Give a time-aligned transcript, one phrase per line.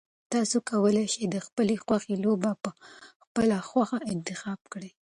[0.33, 2.69] تاسو کولای شئ چې د خپلې خوښې لوبه په
[3.23, 4.91] خپله خوښه انتخاب کړئ.